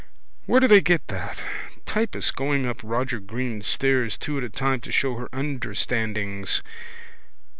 [0.47, 1.39] Where do they get that?
[1.85, 6.63] Typist going up Roger Greene's stairs two at a time to show her understandings.